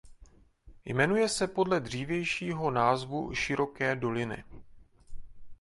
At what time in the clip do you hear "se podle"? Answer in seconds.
1.29-1.79